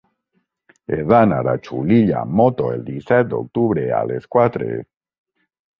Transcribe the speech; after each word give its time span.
He 0.93 0.97
d'anar 1.11 1.41
a 1.51 1.53
Xulilla 1.67 2.17
amb 2.23 2.35
moto 2.41 2.73
el 2.79 2.83
disset 2.91 3.33
d'octubre 3.35 3.87
a 4.01 4.05
les 4.15 4.29
quatre. 4.37 4.77